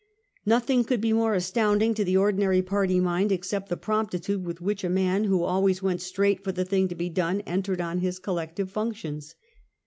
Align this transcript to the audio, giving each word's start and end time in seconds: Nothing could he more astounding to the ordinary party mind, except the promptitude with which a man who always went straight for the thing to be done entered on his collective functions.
Nothing 0.47 0.83
could 0.83 1.03
he 1.03 1.13
more 1.13 1.35
astounding 1.35 1.93
to 1.93 2.03
the 2.03 2.17
ordinary 2.17 2.63
party 2.63 2.99
mind, 2.99 3.31
except 3.31 3.69
the 3.69 3.77
promptitude 3.77 4.43
with 4.43 4.59
which 4.59 4.83
a 4.83 4.89
man 4.89 5.25
who 5.25 5.43
always 5.43 5.83
went 5.83 6.01
straight 6.01 6.43
for 6.43 6.51
the 6.51 6.65
thing 6.65 6.87
to 6.87 6.95
be 6.95 7.07
done 7.07 7.41
entered 7.41 7.81
on 7.81 7.99
his 7.99 8.17
collective 8.17 8.71
functions. 8.71 9.35